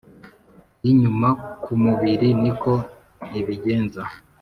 [0.83, 1.29] y’inyuma
[1.63, 2.73] ku mubiri niko
[3.39, 4.03] ibigenza